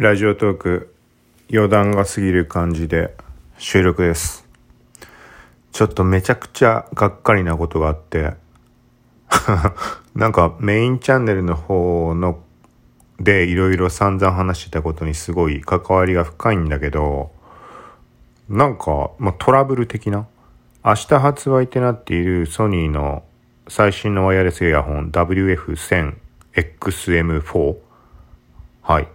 [0.00, 0.94] ラジオトーク
[1.52, 3.14] 余談が過ぎる感じで
[3.58, 4.48] 収録です。
[5.72, 8.32] ちょっとめちゃくちゃがっかりなことがあって、
[10.16, 12.42] なんかメインチャンネルの方の
[13.18, 17.30] でいろいろ散々話してたことにすごい関わりが深いんだけど、
[18.48, 20.26] なんか、まあ、トラブル的な
[20.82, 23.22] 明日発売ってなっているソニーの
[23.68, 27.76] 最新のワイヤレスイヤホン WF1000XM4
[28.80, 29.08] はい。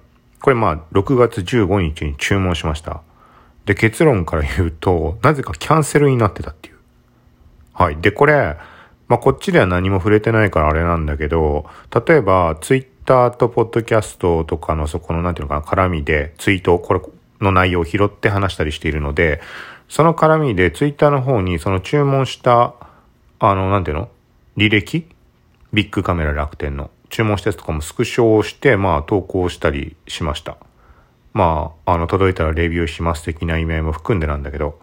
[0.45, 3.01] これまあ、6月15日に注文しました。
[3.65, 6.75] で、結論から言うと、なぜかキャンセルになってたっていう。
[7.73, 7.97] はい。
[7.99, 8.55] で、これ、
[9.07, 11.65] まあ、こっちでは何も触れてないからあれなんだけど、
[12.07, 17.01] 例えば、ツイッターとポッドキャストとかのそこの、なんていうのかな、絡みで、ツイート、これ
[17.41, 19.41] の内容を拾って話したりしているので、
[19.89, 22.75] その絡みで、ツイッターの方に、その注文した、
[23.39, 24.09] あの、なんていうの
[24.57, 25.07] 履歴？
[25.73, 30.57] ビッグカメラ楽天の注文したやつとかもスクショをして、まあ投稿したりしました。
[31.31, 34.79] まあ、あの、届いたらレビューします的な意味合いも含んでなんだけど、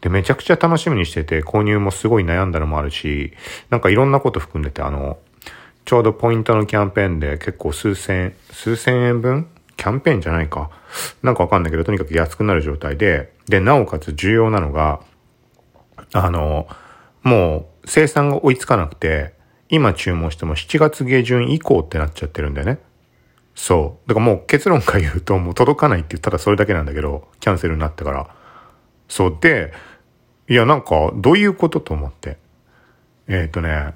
[0.00, 3.32] で、めちゃくちゃ楽しみにしてて、購入もすごい悩んだのもあるし、
[3.68, 5.18] なんかいろんなこと含んでて、あの、
[5.84, 9.46] ちょうどポイントのキャンペーンで結構数千、数千円分？
[9.76, 10.70] キャンペーンじゃないか。
[11.22, 15.00] なんかわかんないけど、とにかく安くなる状態で、で、なおかつ重要なのが、
[16.14, 16.66] あの、
[17.22, 19.33] もう生産が追いつかなくて、
[19.68, 22.78] 今注文しても7月下旬以降ってなっちゃってるんだよね。
[23.54, 24.08] そう。
[24.08, 28.28] だからもう結論から言うともう届かないって言ったらそれだけなんだけど、キャンセルになってから。
[29.08, 29.72] そうで、
[30.48, 32.36] いやなんかどういうことと思って。
[33.26, 33.94] えっ、とね、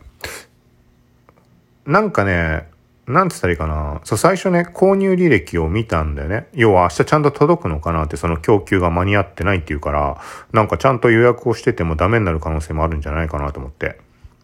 [1.84, 2.68] なんかね、
[3.06, 4.00] なんつったらいいかな。
[4.04, 6.48] そう、最初ね、購入履歴を見たんだよね。
[6.52, 10.20] 要は明日ちゃんと届くのかなって、その供給が間に合ってないっていうから、
[10.52, 13.98] なんかちゃんと予約をしててもダメになる可能性もあるんじゃないかなと思って。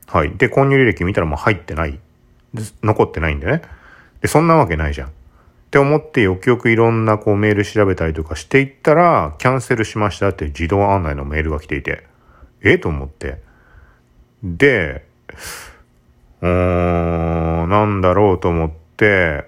[0.06, 0.36] はい。
[0.36, 1.98] で、購入履歴見たらもう入ってない。
[2.82, 3.62] 残ってないんでね。
[4.20, 5.08] で、そんなわけないじゃん。
[5.08, 5.10] っ
[5.70, 12.04] て思ってよくよくいろんなこうメール調べたりとかしていったら、キャンセルしましたって自動案内のメールが来ていて、
[12.62, 13.40] えと思って。
[14.44, 15.04] で、
[16.40, 19.46] うーん、なんだろうと思って、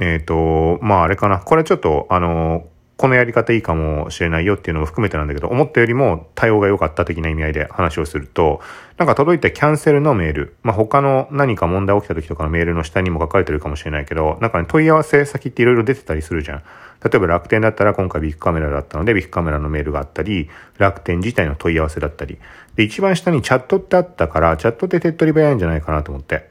[0.00, 1.38] えっ、と、まああれかな。
[1.38, 2.66] これちょっと、あの、
[3.02, 8.60] このやり方いいかもしれないよっていうのも含めてなんだけど、思ったよりも対応が良かった的な意味合いで話をすると、
[8.96, 16.62] なんか届いたキャンセルのメール、まあ他の何か問題起きた時とかのメールの下にも書かれてるかもしれないけど、なんかね、問い合わせ先っていろいろ出てたりするじゃん。
[17.02, 20.48] 例えば楽天だったら今回ビッグカメラだったので、ビッグカメラのメールがあったり、
[20.78, 22.38] 楽天自体の問い合わせだったり。
[22.76, 26.48] で、一番下にチャットってあったから、チャットって手っ取り早いんじゃないかなと思って。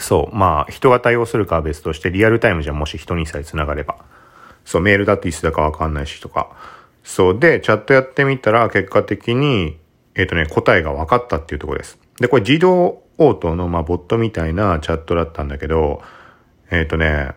[0.00, 0.36] そう。
[0.36, 3.94] まあ、人が対応するかは別として、リアルタイムじゃんもし人にさえ繋がれば。
[4.66, 6.50] そう、メールだっていつだかわかんないしとか。
[7.02, 7.38] そう。
[7.38, 9.78] で、チャットやってみたら、結果的に、
[10.16, 11.98] えっ、とね、答えが分かったっていうとこです。
[12.20, 16.02] で、これ自動応答の、まあ、ボットみたいなチャットだったんだけど、
[16.70, 17.30] えっ、とね、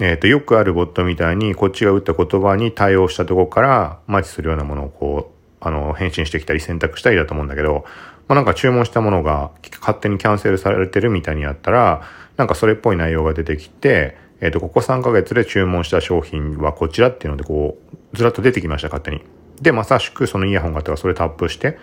[0.00, 7.84] えっ、と、よくあるボットみたいに、こっちが打った言葉に対応したとこから、マッチするようなものをこう、あの、返信してきたり選択したりだと思うんだけど、
[8.28, 9.50] まあ、なんか注文したものが
[9.80, 12.02] 勝手にキャンセルされてるみたいにあったら、
[12.36, 17.78] なんかそれっぽい内容が出てきて、えっ、と、ここ3ヶ月で注文した商品はこちらっていうので、こ
[18.12, 19.22] う、ずらっと出てきました、勝手に。
[19.60, 21.78] で、まさしくそのイヤホンがあったらそれタップして、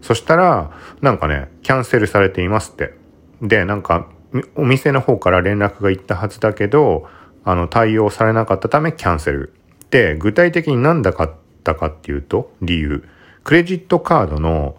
[0.00, 0.70] そしたら、
[1.00, 2.94] なんかね、キャンセルされていますって。
[3.42, 4.08] で、なんか、
[4.54, 7.08] お店の方から連絡が行ったはずだけど、
[7.44, 9.52] あの、対応されなかったためキャンセル。
[9.90, 11.32] で、具体的に何だかっ
[11.64, 13.04] たかっていうと、理由。
[13.44, 14.76] クレジットカードの、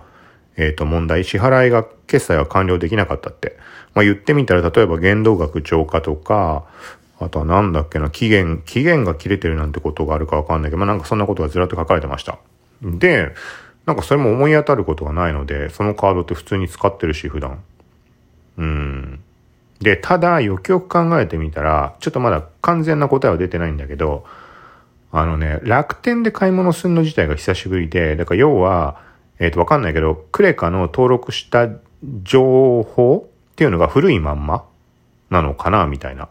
[0.55, 3.57] えっ、と、問題、支払いが、決済は完了できなかったって。
[3.93, 6.65] まあ、言ってみたら、例えば限度額超過とか、
[7.19, 12.39] あとはなんだっけな、期限、期限が切れてるなんてことがあるかわかんないけど、まあ、なんかそんなことがずらっと書かれてました。
[12.81, 13.33] で、
[13.85, 17.61] なんかそれも思い当たることがないので、そのカードって普通に使ってるし、普段。
[18.57, 19.19] うん。
[19.81, 24.25] で、ただ、よくよく考えてみたら、ちょっとまだ完全な答えは出てないんだけど、
[25.11, 29.01] あのね、楽天で買い物するの自体が久しぶりで、だから要は、
[29.39, 31.69] えっ、と、わかんないけど、クレカの登録した
[32.23, 34.65] 情報っていうのが古いまんま
[35.29, 36.29] なのかな、みたいな。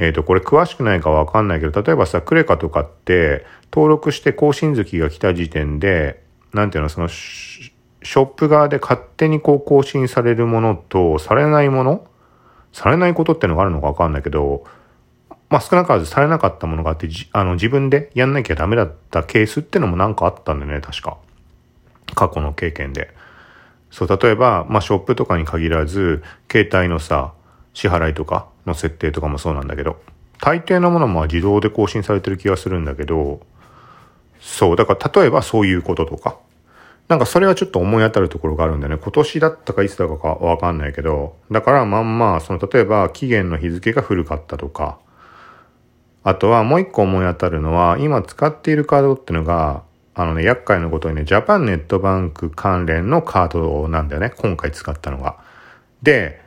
[0.00, 6.22] えっ、と、これ詳しくないかわかんないけど、例えばさ、クレカとかって、登録して更新月が来た時点で、
[6.54, 12.06] なんていうの、そのシ、ョップ側で勝手にこう更新されるものと、されないもの
[12.72, 14.64] されないことってのがあるのかわかんないけど、
[15.50, 21.18] まあ少なからずされなかったものがあって、じあの自分でやんなきゃダメだったケースってのもなんかあったんだよね、確か。
[22.14, 23.10] 過去の経験で。
[23.90, 27.34] そう、例えば、まあショップとかに限らず、携帯のさ、
[27.74, 30.00] 支払いとかの設定とかもそうなんだけど、
[30.40, 33.40] 大抵のものも自動で更新されてる気がするんだけど、
[34.40, 36.38] そう、だから例えばそういうこととか。
[37.08, 39.00] なんかそれはちょっと思い当たるところがあるんだよね。
[39.02, 44.98] 今年だったかいつだかかわかんないけど、だからまんま、その例えば期限の日付が古かったとか、
[46.22, 49.82] あとはもう一個思い当たるのは、今使っているカードってのが、
[50.14, 54.30] あのね、厄介なことにね、ジャパンネットバンク関連のカードなんだよね。
[54.36, 55.36] 今回使ったのが。
[56.02, 56.39] で、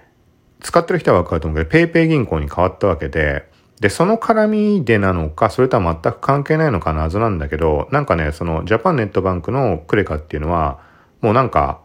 [0.64, 3.48] 使ってる人はわかると思うけど、ペイペイ銀行に変わったわけで、
[3.80, 10.80] で、その絡みでなのか、それとは全く関係ないのかな謎なんだけど、なんかね、そのジャパンネットバンクのクレカっていうのは、
[11.22, 11.82] もうなんか、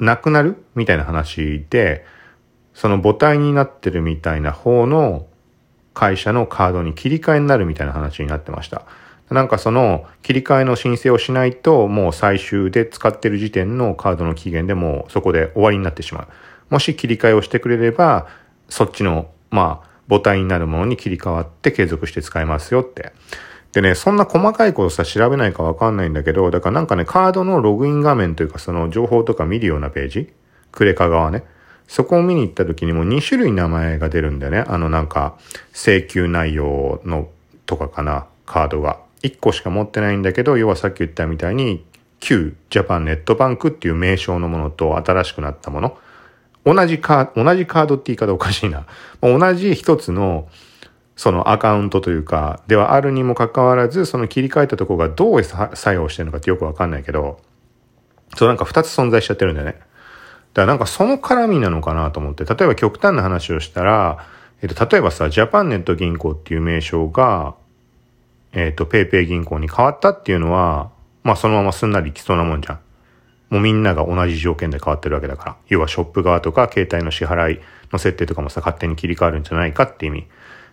[0.00, 2.04] なくなるみたいな話で、
[2.74, 5.26] その母体になってるみたいな方の
[5.94, 8.82] 会社のカードに切り替えになるみたいな話になってました。
[9.30, 16.28] なんかその切り替えの申請をしないともう最終で使ってる時点のカードの期限でもうそこで終わりになってしまう。
[16.70, 18.26] もし切り替えをしてくれれば、
[18.68, 23.12] そっちの、まあ、母体になるものに切り替わって継続して使えますよって。
[23.72, 30.32] でね、そんな細かいことさ調べないかわかんないんだけど、だからなんかね、カードのログイン画面というかその情報とか見るようなページ
[30.72, 31.44] クレカ側ね。
[31.86, 34.64] そこを見に行った時にも2種類名前が出るんだよね。
[34.66, 35.38] あのなんか、
[35.72, 37.28] 請求内容の
[37.66, 39.00] とかかな、カードが。
[39.22, 41.84] 1個しか持ってないんだけど、要はさっき言ったみたいに、
[42.20, 45.98] 旧ジャパンネットバンクっていう名称のものと新しくなったもの。
[46.74, 48.84] 同じカード、同じカードって言い方おかしいな。
[49.22, 50.48] 同じ一つの、
[51.16, 57.40] そのアカウントというか、ではあるにもかかわらず、その切り替えたとこがどう作用してるのかってよくわかんないけど、
[58.36, 59.76] そうなんか二つ存在しちゃってるんだよね。
[60.54, 64.26] だからなんかその絡みなのかなと思って、例えば極端な話をしたら、
[64.62, 67.54] えっと、例えばさ、ジャパンネット銀行っていう名称が、
[68.52, 70.90] えっと、ペイペイ銀行に変わったっていうのは、
[71.22, 72.80] まあそのまますんなりいきそうなもんじゃん。
[73.50, 75.56] もうみんなが同じ条件で変わってるわけだから。
[75.68, 77.60] 要はショップ側とか携帯の支払い
[77.92, 80.26] の設定とかもさ、勝手に切り替わるんじゃないかって意味。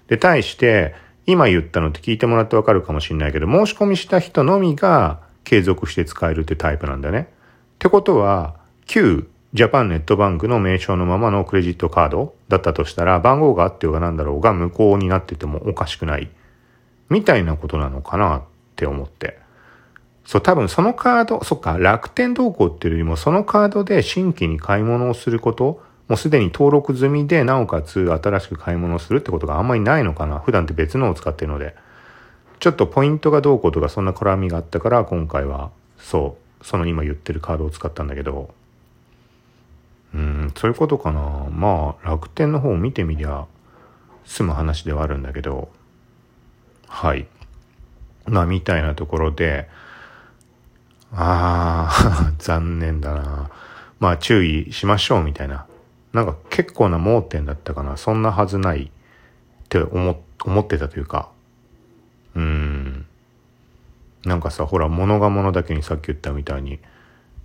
[0.07, 0.95] で、対して、
[1.25, 7.29] 今言ったのって聞いてもらってわかるかもしれないけど、申し込みした人のみが継続して使えるってタイプなんだね。
[7.75, 8.55] ってことは、
[8.85, 16.29] 旧ジャパンネットバンクの名称のままのクレジットカードだったとしたら、番号があってようがなんだろうが無効になっててもおかしくない。
[17.09, 18.41] みたいなことなのかなっ
[18.75, 19.44] て思って。
[20.25, 30.39] そう、多分そのカード、そっか、楽天動向っていうよりも、そのカードで新規に買い物をすること、もうすでに登録済みで、なおかつ新しく買い物をするってことがあんまりないのかな。
[30.39, 31.75] 普段って別のを使ってるので。
[32.59, 38.49] ちょっとポイントがどうこうとかそんな絡みがあったから、今回は、そう、その今言ってるカードを使ったんだけど、
[40.15, 41.47] うん、そういうことかな。
[41.51, 43.45] まあ、楽天の方を見てみりゃ、
[44.25, 45.69] 済む話ではあるんだけど、
[46.87, 47.27] はい。
[48.25, 49.67] まあ、みたいなところで、
[51.15, 53.49] ああ、 残念だな。
[53.99, 55.65] まあ注意しましょうみたいな。
[56.13, 57.97] なんか結構な盲点だったかな。
[57.97, 58.89] そんなはずないっ
[59.69, 61.29] て思思ってたというか。
[62.35, 63.05] うん。
[64.25, 66.79] なんかさ、ほら、物が物だけにさっき言ったみたいに。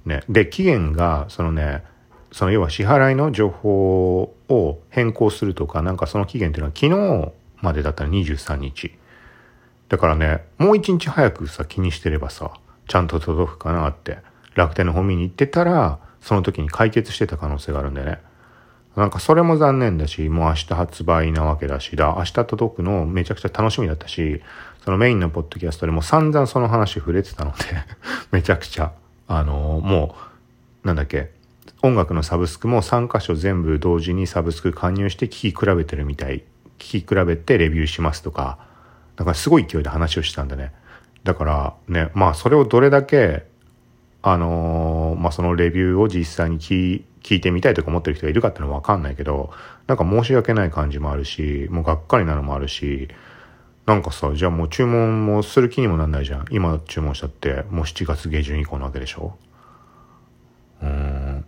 [0.04, 0.22] ね。
[0.28, 1.84] で、期限が、そのね、
[2.32, 7.32] その要は支払いの情報を変更するとか、なんかその期限っていうのは昨日
[7.62, 8.92] までだったら23日。
[9.88, 12.52] だからね、もう一日早くさ、気にしてればさ、
[12.90, 14.18] ちゃんと届くかなって
[14.56, 18.18] 楽天の方見に行ってたらその時に解決してた可能性があるんでね。
[18.96, 24.42] なんかそれも残念だしもう明日発売なわけだしだ明日届くのめちゃくちゃ楽しみだったし
[24.84, 27.58] そのメインのポッドキャストでも散々その話触れてたので
[28.32, 28.90] めちゃくちゃ
[29.28, 30.16] あのー、も
[30.82, 31.30] うなんだっけ
[31.82, 36.40] 音楽のサブスクも3箇所全部同時にサブスク加入して聴き比べてるみたい。
[36.40, 36.44] 聴
[36.78, 38.58] き比べてレビューしますとか
[39.16, 40.72] だからすごい勢いで話をしたんでね。
[41.24, 43.44] だからね、まあそれをどれだけ、
[44.22, 49.50] あのー、まあそのレビューを実際に聞聞いてみたいとか思ってる人がいるかってのはわかんないけど、
[49.86, 53.08] なんか申し訳ない感じもあるし、もうがっかりなのもあるし、
[53.86, 56.44] なんかさ、じゃあもう注文もする気にもなんないじゃん。
[56.50, 59.36] 今注文したって、もう7月下旬以降なわけでしょ
[60.82, 61.44] うん。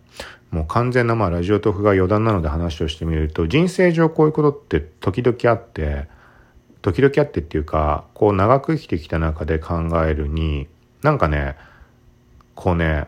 [0.51, 6.09] もう完全なまあラジオトークが余談なので話をしてみると、人生上こういうことって時々あって、
[6.83, 10.69] 時々あってっていうかこう長く生きてきた中で考えるに
[11.03, 11.57] なんかね
[12.55, 13.07] こうね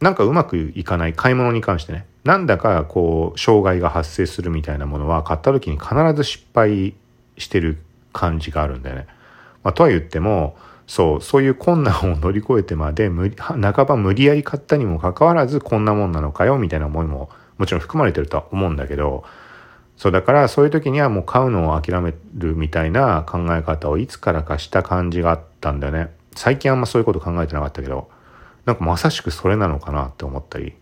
[0.00, 6.94] なんかうまくいかない買い物に関してねなんだかこう障害が発生するみたいなものは買った時に必ず失敗
[7.38, 7.78] してる
[8.12, 9.06] 感じがあるんだよね。
[9.64, 19.24] まあ、とは言ってもそうそういう困難を乗り越えてまで無半ば無理やり買ったにもかかわらずこんなもんなのかよみたいな思いももちろん含まれてるとは思うんだけど
[20.02, 26.10] そうだからそういう時にはもう買うのを諦めるみたいな考え方をいつからかした感じがあったんだよね。
[26.34, 28.10] 最近あんまそういうこと考えてなかったけど、
[28.64, 30.74] なんかまさしくそれなのかなって思ったり。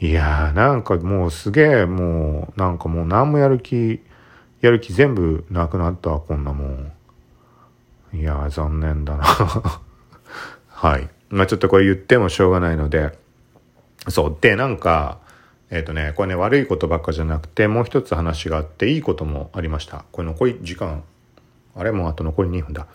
[0.00, 4.02] いやーなんかもうすげえもうなんかもう何もやる気、
[4.60, 6.92] やる気全部なくなったわこんなもん。
[8.12, 9.24] いやー残念だな
[10.68, 11.08] はい。
[11.30, 13.18] まあちょっとこれ言ってもしょうがないので、
[14.08, 14.36] そう。
[14.38, 15.20] で、なんか、
[15.70, 20.04] えっ、ー、とね、これね、悪いことばっかじゃなくて、もう一つ話があって、いいこともありました。
[20.12, 21.04] これ残り時間、
[21.76, 22.86] あれもうあと残り2分だ。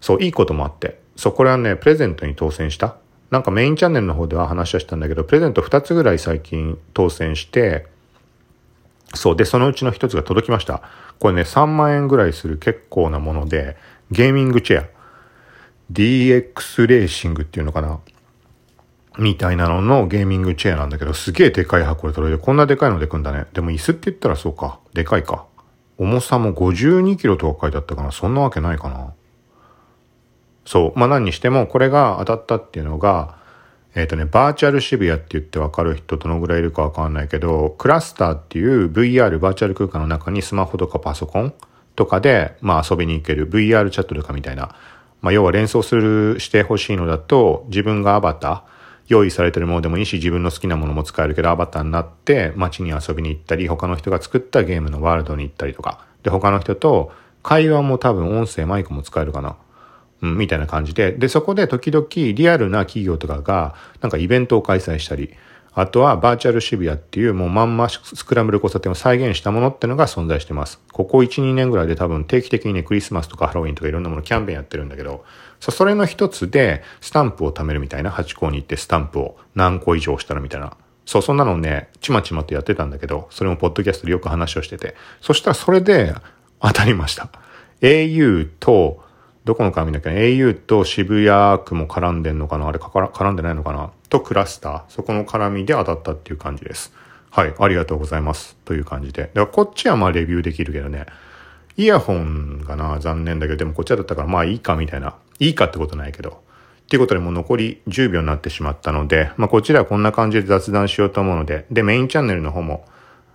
[0.00, 1.00] そう、いいこともあって。
[1.16, 2.96] そう、これはね、プレゼントに当選した。
[3.30, 7.86] なんかメインチャンネルの方では話はしたんだけど、プレゼント2つぐらい最近当選して、
[9.14, 9.36] そう。
[9.36, 10.82] で、そのうちの1つが届きました。
[11.20, 13.76] これね、3万円ぐらいする結構なもので、
[14.10, 14.86] ゲーミングチェア。
[15.92, 18.00] DX レーシングっていうのかな
[19.18, 23.46] みたいなののゲーミングチェアなんだけど、すげえでかい箱で届いて、こんなでかいのでくんだね。
[23.52, 24.80] でも椅子って言ったらそうか。
[24.92, 25.46] でかいか。
[25.98, 28.10] 重さも52キロとか書いてあったかな。
[28.10, 29.12] そんなわけないかな。
[30.64, 30.98] そう。
[30.98, 33.36] まあ何にしても、これが当たったっていうのが、
[33.94, 41.54] えっ、とね、バーチャル渋谷って言ってわかる人どのぐらいいるかわかんないけど、クラスターっていう VR バーチャル空間の中にスマホとかパソコン
[41.94, 44.74] とかで、まあ遊びに行ける VR チャットとかみたいな。
[45.20, 48.73] まあ要は連想する、してほしいのだと、自分がアバター、
[49.08, 56.06] 用意されてるものでもいいし、自分の好きなものも使えるけど、アバターになって街に遊びに行ったり、他の人が作ったゲームのワールドに行ったりとか。
[56.22, 59.56] で、他の人と会話も多分音声、マイクも使えるかな。
[60.22, 61.12] うん、みたいな感じで。
[61.12, 65.34] で、そこで時々リアルな企業とかが、なんかイベントを開催したり、
[65.74, 70.80] あとはバーチャル渋谷っていうもうまんまスクランブル交差点を再現したものってのが存在してます。
[70.92, 75.24] ここ1、2年ぐらいで多分定期的にね、クリスマスとかハロウィンとかいろんなものキャンペーンやってるんだけど、
[75.58, 80.76] そそれの一つでスタンプを貯めるみたいな、8校に行ってスタンプを何個以上したらみたいな。
[81.06, 86.14] そう、そんなのね、ちまちまとやってたんだけど、それもポッドキャストでよく話をしてて、そしたらそれで
[86.60, 87.28] 当たりました。
[87.80, 89.03] au と、
[89.44, 92.66] どこの絡みだっけ ?au と渋谷区も絡んでんのかな？
[92.66, 93.90] あれから絡んでないのかな？
[94.08, 94.82] とクラスター。
[94.88, 96.94] そこの絡みで当たったっていう感じです。
[97.30, 97.54] はい。
[97.58, 98.56] ありがとうございます。
[98.64, 99.24] という感じで。
[99.24, 101.04] だからこっちはまあレビューできるけどね。
[101.76, 105.14] イヤホンがな、残念だけど、でもこっちはだったからまあいいかみたいな。
[105.40, 106.30] いいかってことないけど。
[106.30, 112.86] っていうことでもう残り10秒になってしまったので、まあこちらはこんな感じで雑談しようと思うので、で、メインチャンネルの方も、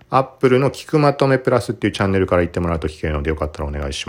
[0.08, 4.08] アップルの聞くまとめプラスっていうチャンネルから行ってもらうと聞けるのでよかったらお願いします。